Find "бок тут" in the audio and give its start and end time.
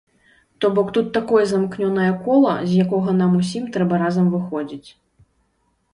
0.77-1.11